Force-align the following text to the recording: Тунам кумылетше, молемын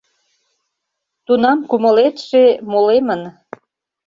Тунам 1.25 1.59
кумылетше, 1.69 2.43
молемын 2.71 3.21